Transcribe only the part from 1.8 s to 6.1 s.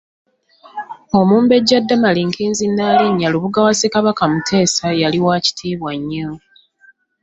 Damali Nkinzi Nnaalinnya Lubuga wa Ssekabaka Mutesa yali wa kitiibwa